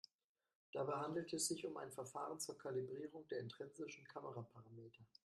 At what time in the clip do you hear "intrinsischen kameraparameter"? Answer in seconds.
3.41-5.05